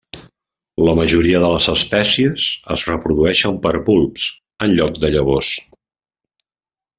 La 0.85 0.93
majoria 0.99 1.41
de 1.43 1.51
les 1.55 1.67
espècies 1.73 2.45
es 2.77 2.85
reprodueixen 2.93 3.61
per 3.67 3.75
bulbs 3.91 4.27
en 4.69 4.75
lloc 4.81 4.99
de 5.05 5.13
llavors. 5.17 5.53